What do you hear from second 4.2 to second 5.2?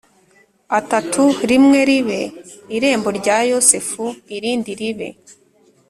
irindi ribe